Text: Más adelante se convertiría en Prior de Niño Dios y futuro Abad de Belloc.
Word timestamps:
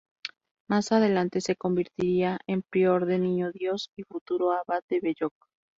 Más 0.67 0.91
adelante 0.91 1.41
se 1.41 1.55
convertiría 1.55 2.39
en 2.47 2.63
Prior 2.63 3.05
de 3.05 3.19
Niño 3.19 3.51
Dios 3.51 3.91
y 3.95 4.01
futuro 4.01 4.49
Abad 4.51 4.81
de 4.89 4.99
Belloc. 4.99 5.33